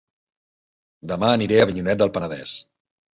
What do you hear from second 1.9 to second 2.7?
del Penedès